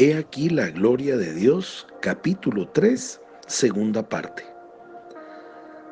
He 0.00 0.14
aquí 0.14 0.48
la 0.48 0.70
gloria 0.70 1.16
de 1.16 1.34
Dios, 1.34 1.84
capítulo 2.00 2.68
3, 2.68 3.20
segunda 3.48 4.08
parte. 4.08 4.44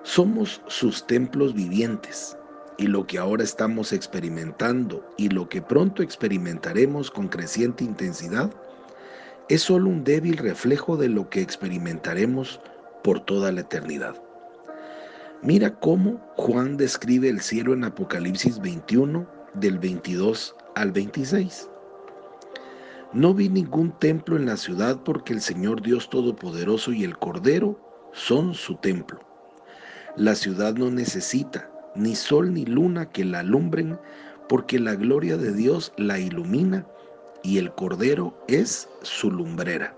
Somos 0.04 0.62
sus 0.68 1.04
templos 1.08 1.52
vivientes 1.52 2.38
y 2.78 2.86
lo 2.86 3.04
que 3.04 3.18
ahora 3.18 3.42
estamos 3.42 3.92
experimentando 3.92 5.04
y 5.16 5.28
lo 5.30 5.48
que 5.48 5.60
pronto 5.60 6.04
experimentaremos 6.04 7.10
con 7.10 7.26
creciente 7.26 7.82
intensidad 7.82 8.52
es 9.48 9.62
solo 9.62 9.90
un 9.90 10.04
débil 10.04 10.36
reflejo 10.36 10.96
de 10.96 11.08
lo 11.08 11.28
que 11.28 11.40
experimentaremos 11.40 12.60
por 13.02 13.18
toda 13.18 13.50
la 13.50 13.62
eternidad. 13.62 14.14
Mira 15.42 15.80
cómo 15.80 16.20
Juan 16.36 16.76
describe 16.76 17.28
el 17.28 17.40
cielo 17.40 17.72
en 17.72 17.82
Apocalipsis 17.82 18.60
21 18.60 19.26
del 19.54 19.80
22 19.80 20.54
al 20.76 20.92
26. 20.92 21.70
No 23.12 23.34
vi 23.34 23.48
ningún 23.48 23.92
templo 23.98 24.36
en 24.36 24.46
la 24.46 24.56
ciudad 24.56 25.00
porque 25.04 25.32
el 25.32 25.40
Señor 25.40 25.80
Dios 25.80 26.10
Todopoderoso 26.10 26.92
y 26.92 27.04
el 27.04 27.16
Cordero 27.18 27.78
son 28.12 28.54
su 28.54 28.76
templo. 28.76 29.20
La 30.16 30.34
ciudad 30.34 30.74
no 30.74 30.90
necesita 30.90 31.70
ni 31.94 32.14
sol 32.14 32.52
ni 32.52 32.64
luna 32.64 33.10
que 33.10 33.24
la 33.24 33.40
alumbren 33.40 33.98
porque 34.48 34.78
la 34.78 34.94
gloria 34.94 35.36
de 35.36 35.52
Dios 35.52 35.92
la 35.96 36.18
ilumina 36.18 36.86
y 37.42 37.58
el 37.58 37.72
Cordero 37.72 38.36
es 38.48 38.88
su 39.02 39.30
lumbrera. 39.30 39.96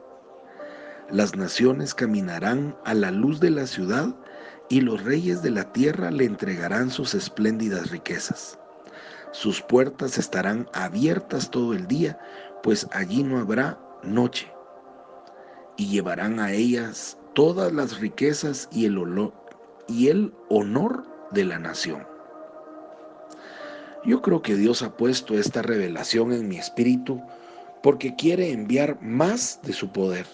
Las 1.10 1.34
naciones 1.34 1.94
caminarán 1.94 2.76
a 2.84 2.94
la 2.94 3.10
luz 3.10 3.40
de 3.40 3.50
la 3.50 3.66
ciudad 3.66 4.14
y 4.68 4.82
los 4.82 5.02
reyes 5.02 5.42
de 5.42 5.50
la 5.50 5.72
tierra 5.72 6.10
le 6.10 6.24
entregarán 6.24 6.90
sus 6.90 7.14
espléndidas 7.14 7.90
riquezas. 7.90 8.58
Sus 9.32 9.62
puertas 9.62 10.18
estarán 10.18 10.68
abiertas 10.72 11.50
todo 11.50 11.74
el 11.74 11.86
día, 11.86 12.18
pues 12.62 12.86
allí 12.92 13.22
no 13.22 13.38
habrá 13.38 13.78
noche. 14.02 14.50
Y 15.76 15.86
llevarán 15.86 16.40
a 16.40 16.52
ellas 16.52 17.18
todas 17.34 17.72
las 17.72 18.00
riquezas 18.00 18.68
y 18.72 18.84
el, 18.86 18.98
y 19.86 20.08
el 20.08 20.34
honor 20.48 21.04
de 21.30 21.44
la 21.44 21.58
nación. 21.58 22.06
Yo 24.04 24.22
creo 24.22 24.42
que 24.42 24.54
Dios 24.54 24.82
ha 24.82 24.96
puesto 24.96 25.34
esta 25.38 25.62
revelación 25.62 26.32
en 26.32 26.48
mi 26.48 26.56
espíritu 26.56 27.20
porque 27.82 28.14
quiere 28.16 28.52
enviar 28.52 29.00
más 29.02 29.60
de 29.62 29.72
su 29.72 29.90
poder, 29.92 30.26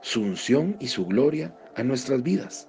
su 0.00 0.20
unción 0.20 0.76
y 0.80 0.88
su 0.88 1.06
gloria 1.06 1.54
a 1.76 1.82
nuestras 1.82 2.22
vidas. 2.22 2.68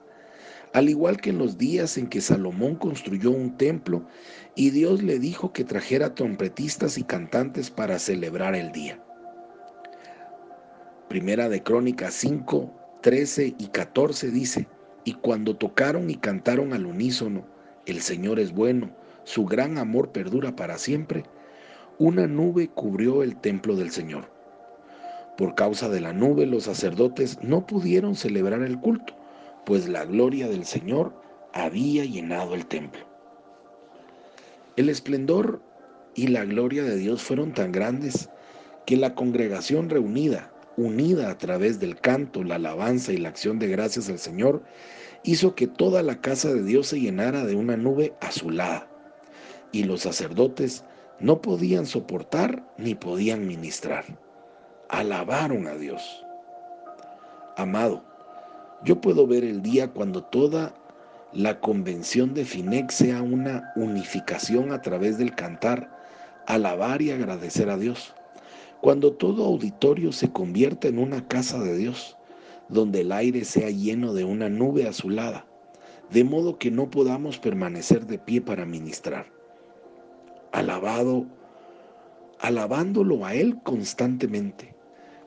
Al 0.73 0.89
igual 0.89 1.21
que 1.21 1.29
en 1.29 1.37
los 1.37 1.59
días 1.59 1.99
en 1.99 2.07
que 2.07 2.19
Salomón 2.19 2.75
construyó 2.75 3.29
un 3.29 3.57
templo 3.57 4.07
y 4.55 4.71
Dios 4.71 5.03
le 5.03 5.19
dijo 5.19 5.53
que 5.53 5.63
trajera 5.63 6.15
trompetistas 6.15 6.97
y 6.97 7.03
cantantes 7.03 7.69
para 7.69 7.99
celebrar 7.99 8.55
el 8.55 8.71
día. 8.71 8.99
Primera 11.09 11.47
de 11.47 11.61
Crónicas 11.61 12.15
5, 12.15 12.73
13 13.01 13.53
y 13.59 13.67
14 13.67 14.31
dice, 14.31 14.67
y 15.03 15.13
cuando 15.13 15.55
tocaron 15.55 16.09
y 16.09 16.15
cantaron 16.15 16.73
al 16.73 16.87
unísono, 16.87 17.45
el 17.85 18.01
Señor 18.01 18.39
es 18.39 18.51
bueno, 18.51 18.89
su 19.25 19.45
gran 19.45 19.77
amor 19.77 20.11
perdura 20.11 20.55
para 20.55 20.79
siempre, 20.79 21.23
una 21.99 22.25
nube 22.25 22.69
cubrió 22.69 23.21
el 23.21 23.35
templo 23.35 23.75
del 23.75 23.91
Señor. 23.91 24.31
Por 25.37 25.53
causa 25.53 25.87
de 25.89 26.01
la 26.01 26.13
nube 26.13 26.47
los 26.47 26.63
sacerdotes 26.63 27.37
no 27.43 27.67
pudieron 27.67 28.15
celebrar 28.15 28.63
el 28.63 28.79
culto, 28.79 29.15
pues 29.65 29.87
la 29.87 30.05
gloria 30.05 30.47
del 30.47 30.65
Señor 30.65 31.13
había 31.53 32.05
llenado 32.05 32.55
el 32.55 32.65
templo. 32.65 33.01
El 34.75 34.89
esplendor 34.89 35.61
y 36.15 36.27
la 36.27 36.45
gloria 36.45 36.83
de 36.83 36.95
Dios 36.95 37.21
fueron 37.21 37.53
tan 37.53 37.71
grandes 37.71 38.29
que 38.85 38.97
la 38.97 39.15
congregación 39.15 39.89
reunida, 39.89 40.51
unida 40.77 41.29
a 41.29 41.37
través 41.37 41.79
del 41.79 41.99
canto, 41.99 42.43
la 42.43 42.55
alabanza 42.55 43.13
y 43.13 43.17
la 43.17 43.29
acción 43.29 43.59
de 43.59 43.67
gracias 43.67 44.09
al 44.09 44.19
Señor, 44.19 44.63
hizo 45.23 45.55
que 45.55 45.67
toda 45.67 46.03
la 46.03 46.19
casa 46.19 46.53
de 46.53 46.63
Dios 46.63 46.87
se 46.87 46.99
llenara 46.99 47.45
de 47.45 47.55
una 47.55 47.77
nube 47.77 48.13
azulada, 48.19 48.89
y 49.71 49.83
los 49.83 50.01
sacerdotes 50.01 50.83
no 51.19 51.41
podían 51.41 51.85
soportar 51.85 52.63
ni 52.77 52.95
podían 52.95 53.47
ministrar. 53.47 54.05
Alabaron 54.89 55.67
a 55.67 55.75
Dios. 55.75 56.25
Amado, 57.55 58.03
yo 58.83 58.99
puedo 59.01 59.27
ver 59.27 59.43
el 59.43 59.61
día 59.61 59.89
cuando 59.91 60.23
toda 60.23 60.75
la 61.31 61.59
convención 61.59 62.33
de 62.33 62.45
Finex 62.45 62.95
sea 62.95 63.21
una 63.21 63.71
unificación 63.75 64.71
a 64.71 64.81
través 64.81 65.17
del 65.17 65.33
cantar, 65.35 65.89
alabar 66.45 67.01
y 67.01 67.11
agradecer 67.11 67.69
a 67.69 67.77
Dios. 67.77 68.13
Cuando 68.81 69.13
todo 69.13 69.45
auditorio 69.45 70.11
se 70.11 70.31
convierta 70.31 70.87
en 70.87 70.99
una 70.99 71.27
casa 71.27 71.59
de 71.59 71.77
Dios, 71.77 72.17
donde 72.69 73.01
el 73.01 73.11
aire 73.11 73.45
sea 73.45 73.69
lleno 73.69 74.13
de 74.13 74.25
una 74.25 74.49
nube 74.49 74.87
azulada, 74.87 75.45
de 76.11 76.23
modo 76.23 76.59
que 76.59 76.69
no 76.69 76.89
podamos 76.89 77.39
permanecer 77.39 78.05
de 78.05 78.19
pie 78.19 78.41
para 78.41 78.65
ministrar 78.65 79.33
alabado, 80.53 81.25
alabándolo 82.39 83.25
a 83.25 83.33
Él 83.33 83.59
constantemente. 83.63 84.75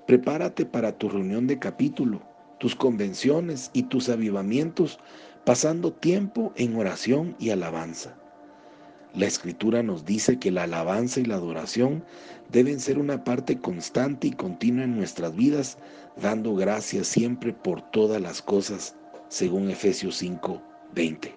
Prepárate 0.06 0.64
para 0.64 0.96
tu 0.96 1.08
reunión 1.08 1.48
de 1.48 1.58
capítulo, 1.58 2.22
tus 2.58 2.74
convenciones 2.74 3.70
y 3.72 3.84
tus 3.84 4.08
avivamientos, 4.08 4.98
pasando 5.44 5.92
tiempo 5.92 6.52
en 6.56 6.76
oración 6.76 7.36
y 7.38 7.50
alabanza. 7.50 8.16
La 9.14 9.26
escritura 9.26 9.82
nos 9.82 10.04
dice 10.04 10.38
que 10.38 10.50
la 10.50 10.64
alabanza 10.64 11.20
y 11.20 11.24
la 11.24 11.36
adoración 11.36 12.04
deben 12.50 12.80
ser 12.80 12.98
una 12.98 13.24
parte 13.24 13.58
constante 13.58 14.28
y 14.28 14.32
continua 14.32 14.84
en 14.84 14.96
nuestras 14.96 15.34
vidas, 15.34 15.78
dando 16.20 16.54
gracias 16.54 17.06
siempre 17.06 17.52
por 17.52 17.80
todas 17.92 18.20
las 18.20 18.42
cosas, 18.42 18.94
según 19.28 19.70
Efesios 19.70 20.16
5, 20.16 20.62
20. 20.94 21.34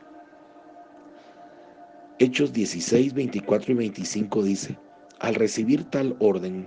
Hechos 2.19 2.51
16, 2.51 3.13
24 3.13 3.71
y 3.71 3.75
25 3.75 4.43
dice, 4.43 4.77
al 5.19 5.35
recibir 5.35 5.85
tal 5.85 6.17
orden, 6.19 6.65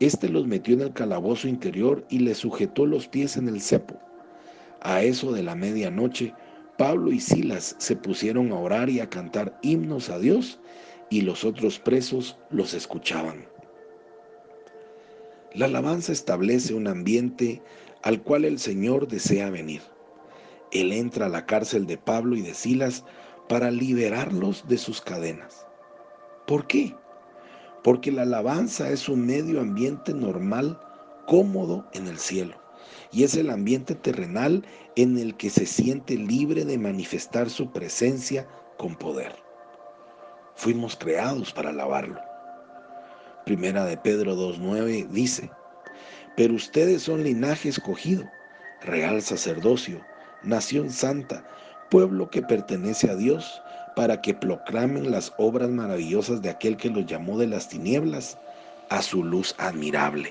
éste 0.00 0.28
los 0.28 0.46
metió 0.46 0.74
en 0.74 0.82
el 0.82 0.92
calabozo 0.92 1.48
interior 1.48 2.04
y 2.08 2.20
les 2.20 2.38
sujetó 2.38 2.86
los 2.86 3.08
pies 3.08 3.36
en 3.36 3.48
el 3.48 3.60
cepo. 3.60 3.98
A 4.80 5.02
eso 5.02 5.32
de 5.32 5.42
la 5.42 5.54
medianoche, 5.54 6.34
Pablo 6.76 7.10
y 7.10 7.18
Silas 7.18 7.74
se 7.78 7.96
pusieron 7.96 8.52
a 8.52 8.58
orar 8.58 8.88
y 8.88 9.00
a 9.00 9.10
cantar 9.10 9.58
himnos 9.62 10.10
a 10.10 10.18
Dios 10.18 10.60
y 11.10 11.22
los 11.22 11.44
otros 11.44 11.78
presos 11.78 12.38
los 12.50 12.74
escuchaban. 12.74 13.46
La 15.52 15.66
alabanza 15.66 16.12
establece 16.12 16.74
un 16.74 16.86
ambiente 16.86 17.62
al 18.02 18.22
cual 18.22 18.44
el 18.44 18.58
Señor 18.58 19.08
desea 19.08 19.50
venir. 19.50 19.80
Él 20.70 20.92
entra 20.92 21.26
a 21.26 21.30
la 21.30 21.46
cárcel 21.46 21.86
de 21.86 21.98
Pablo 21.98 22.36
y 22.36 22.42
de 22.42 22.54
Silas 22.54 23.04
para 23.48 23.70
liberarlos 23.70 24.68
de 24.68 24.78
sus 24.78 25.00
cadenas. 25.00 25.66
¿Por 26.46 26.66
qué? 26.66 26.94
Porque 27.82 28.12
la 28.12 28.22
alabanza 28.22 28.90
es 28.90 29.08
un 29.08 29.26
medio 29.26 29.60
ambiente 29.60 30.12
normal, 30.12 30.78
cómodo 31.26 31.86
en 31.92 32.06
el 32.06 32.18
cielo, 32.18 32.54
y 33.12 33.24
es 33.24 33.34
el 33.36 33.50
ambiente 33.50 33.94
terrenal 33.94 34.64
en 34.96 35.18
el 35.18 35.36
que 35.36 35.50
se 35.50 35.66
siente 35.66 36.16
libre 36.16 36.64
de 36.64 36.78
manifestar 36.78 37.50
su 37.50 37.70
presencia 37.70 38.48
con 38.78 38.96
poder. 38.96 39.34
Fuimos 40.54 40.96
creados 40.96 41.52
para 41.52 41.70
alabarlo. 41.70 42.20
Primera 43.44 43.84
de 43.84 43.96
Pedro 43.96 44.34
2.9 44.34 45.08
dice, 45.08 45.50
pero 46.36 46.54
ustedes 46.54 47.02
son 47.02 47.24
linaje 47.24 47.68
escogido, 47.68 48.24
real 48.82 49.22
sacerdocio, 49.22 50.00
nación 50.42 50.90
santa, 50.90 51.44
pueblo 51.90 52.30
que 52.30 52.42
pertenece 52.42 53.10
a 53.10 53.16
Dios, 53.16 53.62
para 53.98 54.20
que 54.20 54.32
proclamen 54.32 55.10
las 55.10 55.32
obras 55.38 55.70
maravillosas 55.70 56.40
de 56.40 56.50
aquel 56.50 56.76
que 56.76 56.88
los 56.88 57.04
llamó 57.06 57.36
de 57.36 57.48
las 57.48 57.68
tinieblas 57.68 58.38
a 58.90 59.02
su 59.02 59.24
luz 59.24 59.56
admirable. 59.58 60.30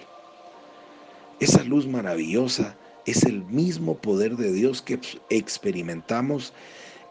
Esa 1.41 1.65
luz 1.65 1.85
maravillosa 1.85 2.77
es 3.05 3.23
el 3.23 3.43
mismo 3.43 3.97
poder 3.97 4.37
de 4.37 4.53
Dios 4.53 4.81
que 4.81 4.97
experimentamos 5.29 6.53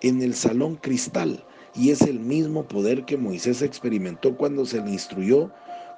en 0.00 0.22
el 0.22 0.34
salón 0.34 0.76
cristal 0.76 1.44
y 1.74 1.90
es 1.90 2.00
el 2.00 2.20
mismo 2.20 2.66
poder 2.66 3.04
que 3.04 3.18
Moisés 3.18 3.60
experimentó 3.60 4.34
cuando 4.34 4.64
se 4.64 4.80
le 4.80 4.92
instruyó 4.92 5.52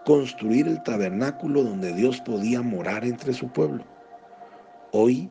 construir 0.05 0.67
el 0.67 0.82
tabernáculo 0.82 1.62
donde 1.62 1.93
Dios 1.93 2.21
podía 2.23 2.62
morar 2.62 3.05
entre 3.05 3.32
su 3.32 3.47
pueblo. 3.53 3.85
Hoy 4.91 5.31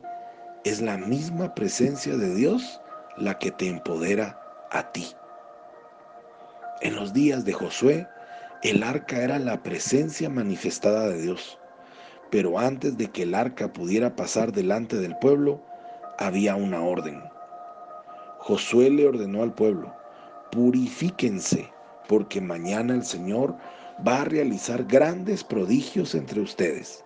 es 0.64 0.80
la 0.80 0.96
misma 0.96 1.54
presencia 1.54 2.16
de 2.16 2.34
Dios 2.34 2.80
la 3.18 3.38
que 3.38 3.50
te 3.50 3.68
empodera 3.68 4.40
a 4.70 4.90
ti. 4.90 5.06
En 6.80 6.94
los 6.94 7.12
días 7.12 7.44
de 7.44 7.52
Josué, 7.52 8.06
el 8.62 8.84
arca 8.84 9.20
era 9.20 9.40
la 9.40 9.60
presencia 9.64 10.30
manifestada 10.30 11.08
de 11.08 11.20
Dios, 11.20 11.58
pero 12.30 12.58
antes 12.58 12.96
de 12.96 13.08
que 13.08 13.24
el 13.24 13.34
arca 13.34 13.72
pudiera 13.72 14.14
pasar 14.14 14.52
delante 14.52 14.96
del 14.96 15.16
pueblo, 15.16 15.60
había 16.18 16.54
una 16.54 16.80
orden. 16.80 17.20
Josué 18.38 18.90
le 18.90 19.08
ordenó 19.08 19.42
al 19.42 19.54
pueblo, 19.54 19.92
purifíquense, 20.52 21.68
porque 22.06 22.40
mañana 22.40 22.94
el 22.94 23.04
Señor 23.04 23.56
va 24.06 24.22
a 24.22 24.24
realizar 24.26 24.84
grandes 24.84 25.42
prodigios 25.42 26.14
entre 26.14 26.40
ustedes. 26.40 27.04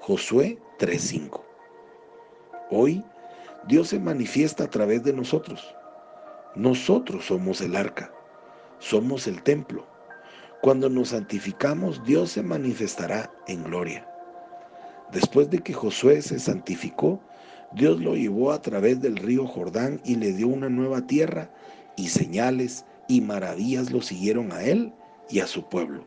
Josué 0.00 0.58
3:5. 0.78 1.44
Hoy 2.70 3.04
Dios 3.68 3.88
se 3.88 4.00
manifiesta 4.00 4.64
a 4.64 4.70
través 4.70 5.04
de 5.04 5.12
nosotros. 5.12 5.74
Nosotros 6.56 7.26
somos 7.26 7.60
el 7.60 7.76
arca, 7.76 8.12
somos 8.84 9.26
el 9.26 9.42
templo. 9.42 9.86
Cuando 10.60 10.90
nos 10.90 11.08
santificamos, 11.08 12.04
Dios 12.04 12.32
se 12.32 12.42
manifestará 12.42 13.32
en 13.46 13.64
gloria. 13.64 14.06
Después 15.10 15.48
de 15.48 15.60
que 15.60 15.72
Josué 15.72 16.20
se 16.20 16.38
santificó, 16.38 17.18
Dios 17.72 18.00
lo 18.00 18.14
llevó 18.14 18.52
a 18.52 18.60
través 18.60 19.00
del 19.00 19.16
río 19.16 19.46
Jordán 19.46 20.02
y 20.04 20.16
le 20.16 20.32
dio 20.32 20.48
una 20.48 20.68
nueva 20.68 21.06
tierra 21.06 21.50
y 21.96 22.08
señales 22.08 22.84
y 23.08 23.22
maravillas 23.22 23.90
lo 23.90 24.02
siguieron 24.02 24.52
a 24.52 24.62
él 24.62 24.92
y 25.30 25.40
a 25.40 25.46
su 25.46 25.66
pueblo. 25.66 26.06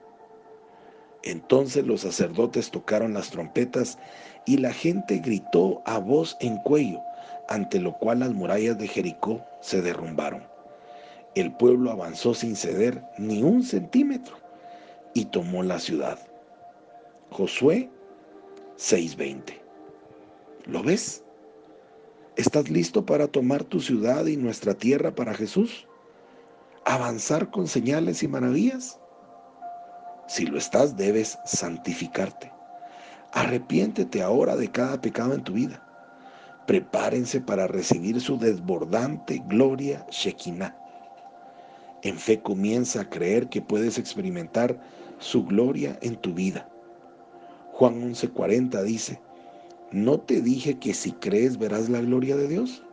Entonces 1.23 1.85
los 1.85 2.01
sacerdotes 2.01 2.69
tocaron 2.69 3.15
las 3.15 3.31
trompetas 3.31 3.97
y 4.45 4.57
la 4.57 4.71
gente 4.71 5.17
gritó 5.17 5.81
a 5.85 5.97
voz 5.97 6.37
en 6.41 6.57
cuello, 6.57 7.01
ante 7.49 7.79
lo 7.79 7.97
cual 7.97 8.19
las 8.19 8.33
murallas 8.33 8.77
de 8.77 8.87
Jericó 8.87 9.43
se 9.61 9.81
derrumbaron. 9.81 10.56
El 11.39 11.51
pueblo 11.51 11.91
avanzó 11.91 12.33
sin 12.33 12.55
ceder 12.55 13.03
ni 13.19 13.43
un 13.43 13.61
centímetro 13.61 14.37
y 15.13 15.25
tomó 15.25 15.61
la 15.61 15.77
ciudad. 15.77 16.17
Josué 17.29 17.91
6:20. 18.75 19.61
¿Lo 20.65 20.81
ves? 20.81 21.23
¿Estás 22.37 22.71
listo 22.71 23.05
para 23.05 23.27
tomar 23.27 23.63
tu 23.63 23.79
ciudad 23.79 24.25
y 24.25 24.35
nuestra 24.35 24.73
tierra 24.73 25.13
para 25.13 25.35
Jesús? 25.35 25.87
¿Avanzar 26.85 27.51
con 27.51 27.67
señales 27.67 28.23
y 28.23 28.27
maravillas? 28.27 28.99
Si 30.27 30.47
lo 30.47 30.57
estás, 30.57 30.97
debes 30.97 31.37
santificarte. 31.45 32.51
Arrepiéntete 33.33 34.23
ahora 34.23 34.55
de 34.55 34.71
cada 34.71 34.99
pecado 34.99 35.35
en 35.35 35.43
tu 35.43 35.53
vida. 35.53 35.83
Prepárense 36.65 37.41
para 37.41 37.67
recibir 37.67 38.19
su 38.21 38.39
desbordante 38.39 39.43
gloria 39.47 40.03
Shekinah. 40.09 40.86
En 42.03 42.17
fe 42.17 42.41
comienza 42.41 43.01
a 43.01 43.09
creer 43.09 43.49
que 43.49 43.61
puedes 43.61 43.97
experimentar 43.97 44.79
su 45.19 45.45
gloria 45.45 45.97
en 46.01 46.15
tu 46.15 46.33
vida. 46.33 46.69
Juan 47.73 48.01
11:40 48.13 48.83
dice, 48.83 49.19
¿no 49.91 50.19
te 50.19 50.41
dije 50.41 50.77
que 50.77 50.93
si 50.93 51.11
crees 51.13 51.57
verás 51.57 51.89
la 51.89 52.01
gloria 52.01 52.35
de 52.35 52.47
Dios? 52.47 52.83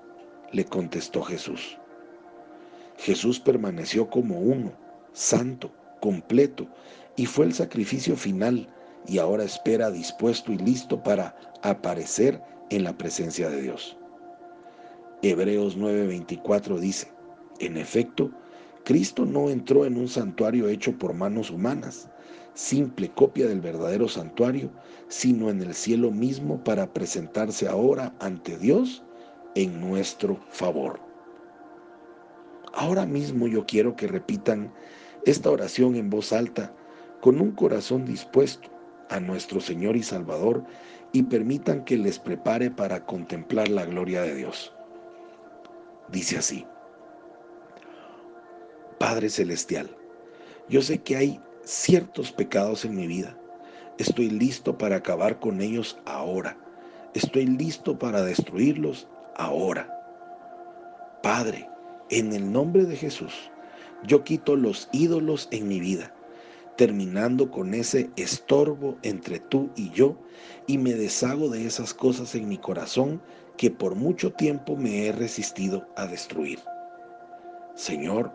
Le 0.52 0.64
contestó 0.64 1.22
Jesús. 1.22 1.78
Jesús 2.96 3.40
permaneció 3.40 4.08
como 4.08 4.38
uno, 4.38 4.72
santo, 5.12 5.70
completo, 6.00 6.66
y 7.16 7.26
fue 7.26 7.46
el 7.46 7.54
sacrificio 7.54 8.16
final 8.16 8.68
y 9.06 9.18
ahora 9.18 9.44
espera 9.44 9.90
dispuesto 9.90 10.52
y 10.52 10.58
listo 10.58 11.02
para 11.02 11.36
aparecer 11.62 12.40
en 12.70 12.84
la 12.84 12.96
presencia 12.96 13.50
de 13.50 13.62
Dios. 13.62 13.96
Hebreos 15.22 15.76
9:24 15.76 16.78
dice, 16.78 17.08
en 17.60 17.76
efecto, 17.76 18.30
Cristo 18.84 19.24
no 19.24 19.48
entró 19.48 19.86
en 19.86 19.96
un 19.96 20.08
santuario 20.08 20.68
hecho 20.68 20.92
por 20.98 21.14
manos 21.14 21.50
humanas, 21.50 22.10
simple 22.52 23.08
copia 23.08 23.46
del 23.46 23.62
verdadero 23.62 24.08
santuario, 24.08 24.70
sino 25.08 25.48
en 25.48 25.62
el 25.62 25.74
cielo 25.74 26.10
mismo 26.10 26.62
para 26.62 26.92
presentarse 26.92 27.66
ahora 27.66 28.14
ante 28.20 28.58
Dios 28.58 29.02
en 29.54 29.80
nuestro 29.80 30.38
favor. 30.50 31.00
Ahora 32.74 33.06
mismo 33.06 33.46
yo 33.46 33.64
quiero 33.64 33.96
que 33.96 34.06
repitan 34.06 34.70
esta 35.24 35.50
oración 35.50 35.94
en 35.94 36.10
voz 36.10 36.32
alta, 36.32 36.74
con 37.22 37.40
un 37.40 37.52
corazón 37.52 38.04
dispuesto 38.04 38.68
a 39.08 39.18
nuestro 39.18 39.60
Señor 39.60 39.96
y 39.96 40.02
Salvador 40.02 40.62
y 41.12 41.22
permitan 41.22 41.84
que 41.84 41.96
les 41.96 42.18
prepare 42.18 42.70
para 42.70 43.06
contemplar 43.06 43.68
la 43.68 43.86
gloria 43.86 44.20
de 44.22 44.34
Dios. 44.34 44.74
Dice 46.10 46.36
así, 46.36 46.66
Padre 49.04 49.28
Celestial, 49.28 49.94
yo 50.70 50.80
sé 50.80 50.96
que 50.96 51.14
hay 51.14 51.38
ciertos 51.62 52.32
pecados 52.32 52.86
en 52.86 52.96
mi 52.96 53.06
vida. 53.06 53.38
Estoy 53.98 54.30
listo 54.30 54.78
para 54.78 54.96
acabar 54.96 55.38
con 55.40 55.60
ellos 55.60 55.98
ahora. 56.06 56.56
Estoy 57.12 57.44
listo 57.44 57.98
para 57.98 58.22
destruirlos 58.22 59.06
ahora. 59.36 59.94
Padre, 61.22 61.68
en 62.08 62.32
el 62.32 62.50
nombre 62.50 62.86
de 62.86 62.96
Jesús, 62.96 63.50
yo 64.04 64.24
quito 64.24 64.56
los 64.56 64.88
ídolos 64.92 65.48
en 65.50 65.68
mi 65.68 65.80
vida, 65.80 66.14
terminando 66.78 67.50
con 67.50 67.74
ese 67.74 68.08
estorbo 68.16 68.96
entre 69.02 69.38
tú 69.38 69.68
y 69.76 69.90
yo, 69.90 70.16
y 70.66 70.78
me 70.78 70.94
deshago 70.94 71.50
de 71.50 71.66
esas 71.66 71.92
cosas 71.92 72.34
en 72.34 72.48
mi 72.48 72.56
corazón 72.56 73.20
que 73.58 73.70
por 73.70 73.96
mucho 73.96 74.32
tiempo 74.32 74.76
me 74.76 75.06
he 75.06 75.12
resistido 75.12 75.86
a 75.94 76.06
destruir. 76.06 76.58
Señor, 77.74 78.32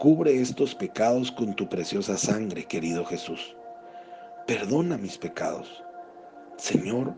Cubre 0.00 0.40
estos 0.40 0.74
pecados 0.74 1.30
con 1.30 1.54
tu 1.54 1.68
preciosa 1.68 2.16
sangre, 2.16 2.64
querido 2.64 3.04
Jesús. 3.04 3.54
Perdona 4.46 4.96
mis 4.96 5.18
pecados. 5.18 5.84
Señor, 6.56 7.14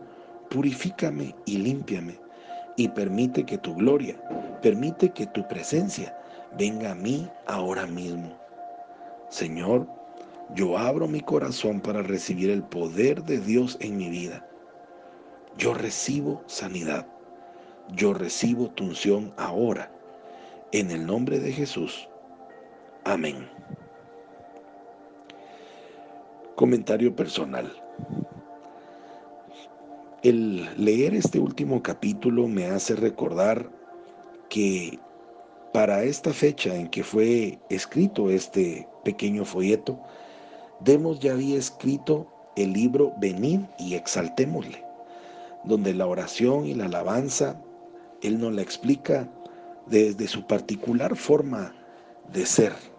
purifícame 0.49 1.33
y 1.45 1.59
límpiame 1.59 2.19
y 2.75 2.89
permite 2.89 3.45
que 3.45 3.57
tu 3.57 3.73
gloria, 3.73 4.21
permite 4.61 5.11
que 5.11 5.25
tu 5.27 5.47
presencia 5.47 6.13
venga 6.57 6.91
a 6.91 6.95
mí 6.95 7.29
ahora 7.47 7.87
mismo. 7.87 8.37
Señor, 9.29 9.87
yo 10.53 10.77
abro 10.77 11.07
mi 11.07 11.21
corazón 11.21 11.79
para 11.79 12.01
recibir 12.01 12.49
el 12.49 12.63
poder 12.63 13.23
de 13.23 13.39
Dios 13.39 13.77
en 13.79 13.95
mi 13.95 14.09
vida. 14.09 14.45
Yo 15.57 15.73
recibo 15.73 16.43
sanidad. 16.47 17.07
Yo 17.93 18.13
recibo 18.13 18.69
tu 18.71 18.83
unción 18.83 19.33
ahora. 19.37 19.89
En 20.73 20.91
el 20.91 21.05
nombre 21.05 21.39
de 21.39 21.53
Jesús. 21.53 22.09
Amén. 23.05 23.49
Comentario 26.55 27.13
personal. 27.13 27.69
El 30.21 30.69
leer 30.77 31.13
este 31.13 31.37
último 31.37 31.83
capítulo 31.83 32.47
me 32.47 32.67
hace 32.67 32.95
recordar 32.95 33.69
que 34.47 34.99
para 35.73 36.03
esta 36.03 36.31
fecha 36.31 36.73
en 36.75 36.87
que 36.87 37.03
fue 37.03 37.59
escrito 37.69 38.29
este 38.29 38.87
pequeño 39.03 39.43
folleto, 39.43 39.99
Demos 40.79 41.19
ya 41.19 41.33
había 41.33 41.57
escrito 41.57 42.27
el 42.55 42.71
libro 42.71 43.13
Venid 43.17 43.61
y 43.79 43.95
exaltémosle, 43.95 44.81
donde 45.65 45.93
la 45.93 46.07
oración 46.07 46.65
y 46.67 46.73
la 46.73 46.85
alabanza, 46.85 47.61
él 48.21 48.39
nos 48.39 48.53
la 48.53 48.61
explica 48.61 49.29
desde 49.87 50.27
su 50.27 50.47
particular 50.47 51.17
forma 51.17 51.73
de 52.31 52.45
ser 52.45 52.92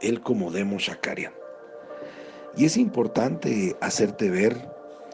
él 0.00 0.20
como 0.20 0.50
Demo 0.50 0.78
Shakarian. 0.78 1.32
Y 2.56 2.64
es 2.64 2.76
importante 2.76 3.76
hacerte 3.80 4.30
ver, 4.30 4.56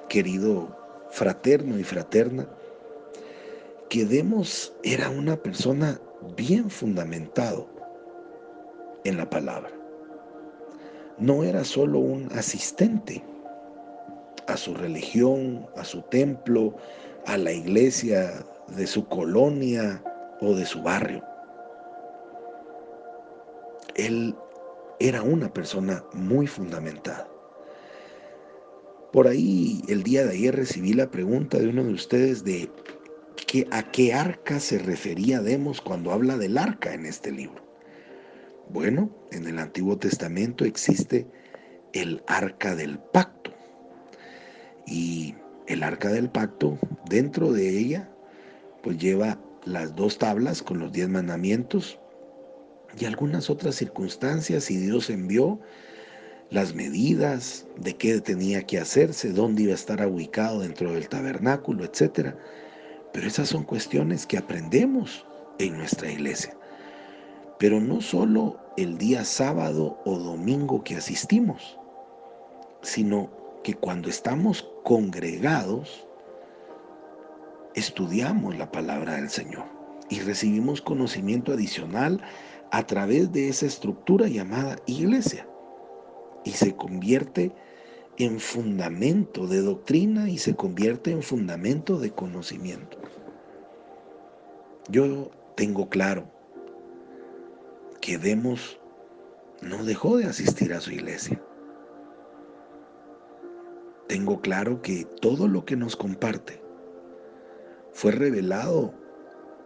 querido 0.08 0.76
fraterno 1.10 1.78
y 1.78 1.84
fraterna, 1.84 2.48
que 3.88 4.04
Demos 4.04 4.74
era 4.82 5.10
una 5.10 5.36
persona 5.36 6.00
bien 6.36 6.70
fundamentado 6.70 7.68
en 9.04 9.16
la 9.16 9.28
palabra. 9.28 9.70
No 11.18 11.44
era 11.44 11.64
solo 11.64 11.98
un 12.00 12.32
asistente 12.32 13.22
a 14.46 14.56
su 14.56 14.74
religión, 14.74 15.66
a 15.76 15.84
su 15.84 16.02
templo, 16.02 16.74
a 17.26 17.36
la 17.36 17.52
iglesia 17.52 18.44
de 18.68 18.86
su 18.86 19.06
colonia 19.06 20.02
o 20.40 20.54
de 20.54 20.66
su 20.66 20.82
barrio. 20.82 21.22
Él 23.94 24.34
era 25.00 25.22
una 25.22 25.52
persona 25.52 26.04
muy 26.12 26.46
fundamentada. 26.46 27.28
Por 29.12 29.28
ahí 29.28 29.82
el 29.88 30.02
día 30.02 30.24
de 30.24 30.32
ayer 30.32 30.56
recibí 30.56 30.92
la 30.92 31.10
pregunta 31.10 31.58
de 31.58 31.68
uno 31.68 31.84
de 31.84 31.92
ustedes 31.92 32.44
de 32.44 32.70
a 33.70 33.90
qué 33.92 34.12
arca 34.12 34.58
se 34.58 34.78
refería 34.78 35.40
Demos 35.40 35.80
cuando 35.80 36.12
habla 36.12 36.36
del 36.36 36.58
arca 36.58 36.92
en 36.92 37.06
este 37.06 37.30
libro. 37.30 37.62
Bueno, 38.68 39.10
en 39.30 39.46
el 39.46 39.58
Antiguo 39.58 39.96
Testamento 39.98 40.64
existe 40.64 41.26
el 41.92 42.22
arca 42.26 42.74
del 42.74 42.98
pacto. 42.98 43.52
Y 44.86 45.34
el 45.68 45.82
arca 45.82 46.08
del 46.08 46.28
pacto, 46.30 46.78
dentro 47.08 47.52
de 47.52 47.78
ella, 47.78 48.10
pues 48.82 48.98
lleva 48.98 49.38
las 49.64 49.94
dos 49.94 50.18
tablas 50.18 50.62
con 50.62 50.78
los 50.78 50.92
diez 50.92 51.08
mandamientos, 51.08 51.98
y 52.98 53.04
algunas 53.04 53.50
otras 53.50 53.74
circunstancias 53.76 54.70
y 54.70 54.76
Dios 54.76 55.10
envió 55.10 55.60
las 56.50 56.74
medidas 56.74 57.66
de 57.76 57.96
qué 57.96 58.20
tenía 58.20 58.62
que 58.62 58.78
hacerse, 58.78 59.32
dónde 59.32 59.64
iba 59.64 59.72
a 59.72 59.76
estar 59.76 60.06
ubicado 60.06 60.60
dentro 60.60 60.92
del 60.92 61.08
tabernáculo, 61.08 61.84
etc. 61.84 62.34
Pero 63.12 63.26
esas 63.26 63.48
son 63.48 63.64
cuestiones 63.64 64.26
que 64.26 64.38
aprendemos 64.38 65.26
en 65.58 65.76
nuestra 65.78 66.10
iglesia. 66.10 66.56
Pero 67.58 67.80
no 67.80 68.00
solo 68.00 68.58
el 68.76 68.98
día 68.98 69.24
sábado 69.24 69.98
o 70.04 70.18
domingo 70.18 70.84
que 70.84 70.96
asistimos, 70.96 71.78
sino 72.82 73.30
que 73.62 73.74
cuando 73.74 74.08
estamos 74.08 74.68
congregados, 74.84 76.06
estudiamos 77.74 78.56
la 78.56 78.70
palabra 78.70 79.14
del 79.14 79.30
Señor 79.30 79.64
y 80.10 80.20
recibimos 80.20 80.82
conocimiento 80.82 81.52
adicional 81.52 82.22
a 82.74 82.84
través 82.84 83.30
de 83.30 83.48
esa 83.48 83.66
estructura 83.66 84.26
llamada 84.26 84.74
iglesia 84.86 85.46
y 86.44 86.50
se 86.50 86.74
convierte 86.74 87.52
en 88.16 88.40
fundamento 88.40 89.46
de 89.46 89.60
doctrina 89.60 90.28
y 90.28 90.38
se 90.38 90.56
convierte 90.56 91.12
en 91.12 91.22
fundamento 91.22 92.00
de 92.00 92.10
conocimiento. 92.10 92.98
Yo 94.88 95.30
tengo 95.54 95.88
claro 95.88 96.28
que 98.00 98.18
Demos 98.18 98.80
no 99.62 99.84
dejó 99.84 100.16
de 100.16 100.24
asistir 100.24 100.72
a 100.72 100.80
su 100.80 100.90
iglesia. 100.90 101.40
Tengo 104.08 104.40
claro 104.40 104.82
que 104.82 105.04
todo 105.20 105.46
lo 105.46 105.64
que 105.64 105.76
nos 105.76 105.94
comparte 105.94 106.60
fue 107.92 108.10
revelado 108.10 108.92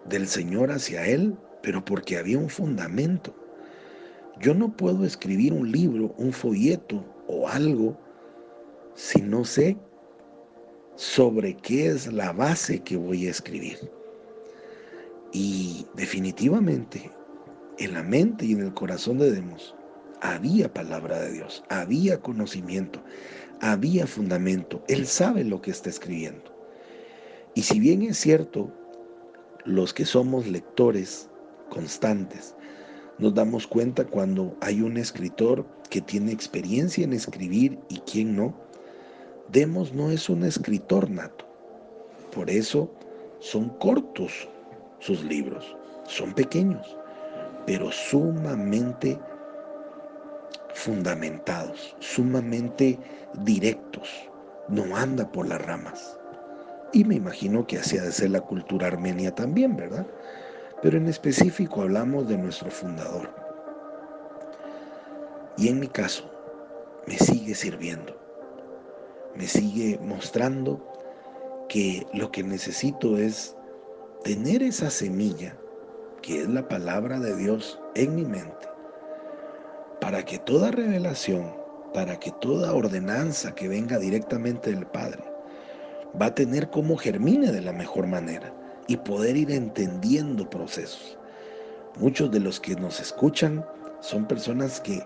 del 0.04 0.28
Señor 0.28 0.70
hacia 0.70 1.06
Él, 1.06 1.38
pero 1.62 1.84
porque 1.84 2.16
había 2.16 2.38
un 2.38 2.48
fundamento. 2.48 3.34
Yo 4.40 4.54
no 4.54 4.76
puedo 4.76 5.04
escribir 5.04 5.52
un 5.52 5.70
libro, 5.70 6.14
un 6.16 6.32
folleto 6.32 7.04
o 7.26 7.48
algo 7.48 7.98
si 8.94 9.20
no 9.20 9.44
sé 9.44 9.76
sobre 10.96 11.56
qué 11.56 11.86
es 11.86 12.12
la 12.12 12.32
base 12.32 12.80
que 12.80 12.96
voy 12.96 13.26
a 13.26 13.30
escribir. 13.30 13.78
Y 15.32 15.86
definitivamente 15.94 17.10
en 17.78 17.94
la 17.94 18.02
mente 18.02 18.46
y 18.46 18.52
en 18.52 18.62
el 18.62 18.74
corazón 18.74 19.18
de 19.18 19.30
Demos 19.30 19.74
había 20.20 20.72
palabra 20.72 21.20
de 21.20 21.32
Dios, 21.32 21.62
había 21.68 22.20
conocimiento, 22.20 23.00
había 23.60 24.06
fundamento. 24.06 24.82
Él 24.88 25.06
sabe 25.06 25.44
lo 25.44 25.60
que 25.60 25.70
está 25.70 25.90
escribiendo. 25.90 26.52
Y 27.54 27.62
si 27.62 27.78
bien 27.78 28.02
es 28.02 28.18
cierto, 28.18 28.72
los 29.64 29.92
que 29.92 30.04
somos 30.04 30.46
lectores 30.46 31.30
constantes, 31.68 32.54
nos 33.18 33.34
damos 33.34 33.66
cuenta 33.66 34.04
cuando 34.04 34.56
hay 34.60 34.80
un 34.80 34.96
escritor 34.96 35.66
que 35.90 36.00
tiene 36.00 36.32
experiencia 36.32 37.04
en 37.04 37.12
escribir 37.12 37.78
y 37.88 37.98
quien 38.00 38.36
no. 38.36 38.54
Demos 39.50 39.92
no 39.92 40.10
es 40.10 40.28
un 40.28 40.44
escritor 40.44 41.10
nato. 41.10 41.44
Por 42.34 42.50
eso 42.50 42.90
son 43.40 43.70
cortos 43.78 44.48
sus 45.00 45.24
libros, 45.24 45.76
son 46.06 46.32
pequeños, 46.32 46.96
pero 47.66 47.90
sumamente 47.90 49.18
fundamentados, 50.74 51.96
sumamente 51.98 52.98
directos. 53.42 54.08
No 54.68 54.96
anda 54.96 55.30
por 55.32 55.48
las 55.48 55.64
ramas. 55.64 56.18
Y 56.92 57.04
me 57.04 57.16
imagino 57.16 57.66
que 57.66 57.78
así 57.78 57.98
ha 57.98 58.02
de 58.02 58.12
ser 58.12 58.30
la 58.30 58.40
cultura 58.40 58.86
armenia 58.86 59.34
también, 59.34 59.76
¿verdad? 59.76 60.06
Pero 60.80 60.96
en 60.96 61.08
específico 61.08 61.82
hablamos 61.82 62.28
de 62.28 62.38
nuestro 62.38 62.70
fundador. 62.70 63.28
Y 65.56 65.68
en 65.68 65.80
mi 65.80 65.88
caso, 65.88 66.30
me 67.06 67.18
sigue 67.18 67.54
sirviendo. 67.56 68.16
Me 69.34 69.48
sigue 69.48 69.98
mostrando 70.00 70.80
que 71.68 72.06
lo 72.14 72.30
que 72.30 72.44
necesito 72.44 73.18
es 73.18 73.56
tener 74.22 74.62
esa 74.62 74.88
semilla, 74.88 75.56
que 76.22 76.42
es 76.42 76.48
la 76.48 76.68
palabra 76.68 77.18
de 77.18 77.34
Dios, 77.36 77.80
en 77.96 78.14
mi 78.14 78.24
mente, 78.24 78.68
para 80.00 80.24
que 80.24 80.38
toda 80.38 80.70
revelación, 80.70 81.56
para 81.92 82.20
que 82.20 82.30
toda 82.40 82.74
ordenanza 82.74 83.52
que 83.54 83.66
venga 83.66 83.98
directamente 83.98 84.70
del 84.70 84.86
Padre, 84.86 85.24
va 86.20 86.26
a 86.26 86.34
tener 86.34 86.70
como 86.70 86.96
germine 86.96 87.50
de 87.50 87.62
la 87.62 87.72
mejor 87.72 88.06
manera 88.06 88.52
y 88.88 88.96
poder 88.96 89.36
ir 89.36 89.50
entendiendo 89.52 90.48
procesos. 90.50 91.16
Muchos 91.98 92.30
de 92.30 92.40
los 92.40 92.58
que 92.58 92.74
nos 92.74 92.98
escuchan 93.00 93.64
son 94.00 94.26
personas 94.26 94.80
que 94.80 95.02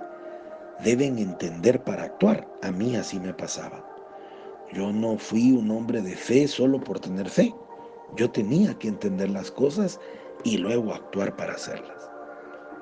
deben 0.82 1.18
entender 1.18 1.82
para 1.82 2.04
actuar. 2.04 2.48
A 2.62 2.70
mí 2.70 2.96
así 2.96 3.20
me 3.20 3.34
pasaba. 3.34 3.84
Yo 4.72 4.90
no 4.92 5.18
fui 5.18 5.52
un 5.52 5.70
hombre 5.70 6.00
de 6.00 6.16
fe 6.16 6.48
solo 6.48 6.80
por 6.80 7.00
tener 7.00 7.28
fe. 7.28 7.54
Yo 8.16 8.30
tenía 8.30 8.74
que 8.78 8.88
entender 8.88 9.28
las 9.30 9.50
cosas 9.50 10.00
y 10.44 10.56
luego 10.58 10.94
actuar 10.94 11.36
para 11.36 11.54
hacerlas. 11.54 12.10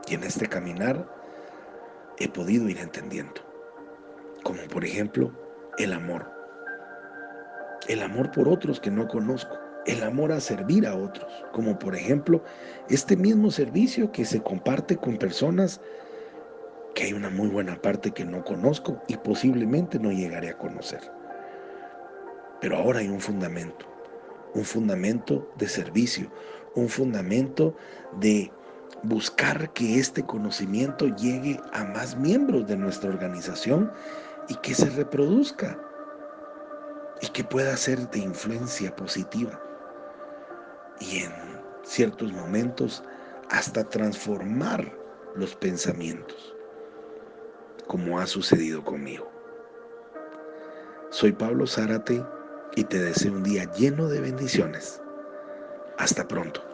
Y 0.09 0.15
en 0.15 0.23
este 0.23 0.47
caminar 0.47 1.09
he 2.19 2.29
podido 2.29 2.69
ir 2.69 2.79
entendiendo. 2.79 3.41
Como 4.45 4.63
por 4.69 4.85
ejemplo 4.85 5.33
el 5.79 5.93
amor 5.93 6.41
el 7.89 8.03
amor 8.03 8.31
por 8.31 8.49
otros 8.49 8.79
que 8.81 8.91
no 8.91 9.09
conozco, 9.09 9.59
el 9.87 10.03
amor 10.03 10.33
a 10.33 10.41
servir 10.41 10.87
a 10.87 10.95
otros, 10.95 11.31
como 11.53 11.79
por 11.79 11.95
ejemplo 11.95 12.43
este 12.89 13.17
mismo 13.17 13.51
servicio 13.51 14.13
que 14.13 14.25
se 14.25 14.43
comparte 14.43 14.97
con 14.97 15.17
personas 15.17 15.81
que 16.95 17.05
hay 17.05 17.13
una 17.13 17.31
muy 17.31 17.49
buena 17.49 17.81
parte 17.81 18.11
que 18.11 18.25
no 18.25 18.45
conozco 18.45 19.01
y 19.09 19.17
posiblemente 19.17 19.99
no 19.99 20.11
llegaré 20.11 20.51
a 20.51 20.59
conocer. 20.59 21.01
Pero 22.61 22.77
ahora 22.77 23.01
hay 23.01 23.09
un 23.09 23.21
fundamento, 23.21 23.87
un 24.55 24.65
fundamento 24.65 25.51
de 25.57 25.69
servicio, 25.69 26.31
un 26.75 26.89
fundamento 26.89 27.75
de 28.19 28.53
buscar 29.03 29.73
que 29.73 29.99
este 29.99 30.23
conocimiento 30.25 31.07
llegue 31.17 31.59
a 31.73 31.85
más 31.85 32.17
miembros 32.17 32.67
de 32.67 32.77
nuestra 32.77 33.09
organización 33.09 33.91
y 34.49 34.57
que 34.57 34.75
se 34.75 34.91
reproduzca 34.91 35.79
y 37.23 37.29
que 37.29 37.45
pueda 37.45 37.77
ser 37.77 38.11
de 38.11 38.19
influencia 38.19 38.95
positiva 38.95 39.70
y 41.01 41.19
en 41.25 41.33
ciertos 41.83 42.33
momentos 42.33 43.03
hasta 43.51 43.89
transformar 43.89 44.97
los 45.35 45.57
pensamientos, 45.57 46.55
como 47.87 48.21
ha 48.21 48.27
sucedido 48.27 48.85
conmigo. 48.85 49.31
Soy 51.11 51.33
Pablo 51.33 51.67
Zárate 51.67 52.25
y 52.77 52.85
te 52.85 53.01
deseo 53.01 53.33
un 53.33 53.43
día 53.43 53.71
lleno 53.73 54.09
de 54.09 54.21
bendiciones. 54.21 55.03
Hasta 55.99 56.29
pronto. 56.29 56.70